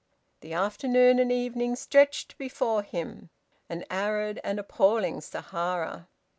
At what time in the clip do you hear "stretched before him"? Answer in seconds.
1.75-3.29